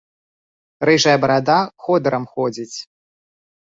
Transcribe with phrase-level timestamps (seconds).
[0.91, 2.77] Рыжая барада ходырам ходзіць.